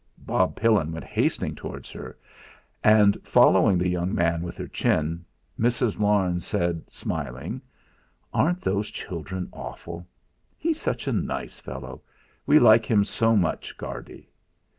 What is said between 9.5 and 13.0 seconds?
awful? He's such a nice fellow. We like